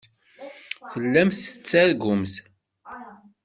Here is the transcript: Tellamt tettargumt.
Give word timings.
Tellamt 0.91 1.37
tettargumt. 1.45 2.33